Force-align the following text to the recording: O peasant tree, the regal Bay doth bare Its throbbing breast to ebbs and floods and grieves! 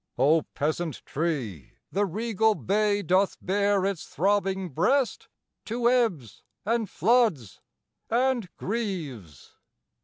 O 0.17 0.41
peasant 0.55 1.03
tree, 1.05 1.73
the 1.91 2.07
regal 2.07 2.55
Bay 2.55 3.03
doth 3.03 3.37
bare 3.39 3.85
Its 3.85 4.07
throbbing 4.07 4.69
breast 4.71 5.27
to 5.65 5.87
ebbs 5.87 6.41
and 6.65 6.89
floods 6.89 7.61
and 8.09 8.49
grieves! 8.57 9.57